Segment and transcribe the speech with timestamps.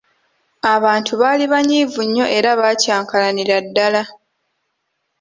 [0.73, 4.03] Abantu baali banyiivu nnyo era baakyankalanira ddala.